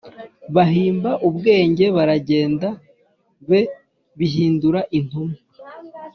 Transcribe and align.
Bahimba 0.55 1.11
ubwenge 1.27 1.85
baragenda 1.97 2.67
b 4.17 4.19
hindura 4.33 4.81
intumwa 4.97 5.37